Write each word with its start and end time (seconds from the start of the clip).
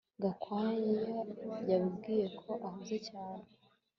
Gakwaya 0.21 1.03
yambwiye 1.69 2.25
ko 2.39 2.49
ahuze 2.67 2.97
cyane 3.07 3.43